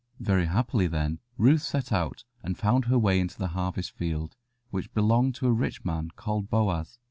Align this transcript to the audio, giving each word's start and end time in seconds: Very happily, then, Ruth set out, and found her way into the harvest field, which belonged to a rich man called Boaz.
Very 0.19 0.47
happily, 0.47 0.87
then, 0.87 1.19
Ruth 1.37 1.61
set 1.61 1.91
out, 1.91 2.23
and 2.41 2.57
found 2.57 2.85
her 2.85 2.97
way 2.97 3.19
into 3.19 3.37
the 3.37 3.49
harvest 3.49 3.91
field, 3.91 4.35
which 4.71 4.91
belonged 4.95 5.35
to 5.35 5.47
a 5.47 5.51
rich 5.53 5.85
man 5.85 6.09
called 6.15 6.49
Boaz. 6.49 6.97